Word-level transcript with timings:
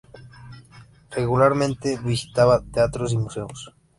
Regularmente 1.11 1.99
visitaba 1.99 2.63
teatros 2.71 3.13
y 3.13 3.19
museos. 3.19 3.71